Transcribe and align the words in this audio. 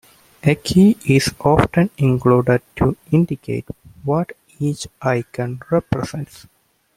A 0.41 0.55
key 0.55 0.97
is 1.05 1.31
often 1.41 1.91
included 1.95 2.63
to 2.77 2.97
indicate 3.11 3.65
what 4.03 4.31
each 4.59 4.87
icon 4.99 5.59
represents. 5.69 6.47